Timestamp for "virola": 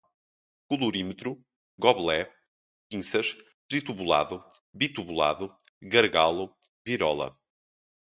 6.83-7.39